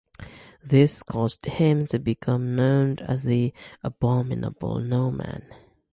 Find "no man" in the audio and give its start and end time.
4.79-5.45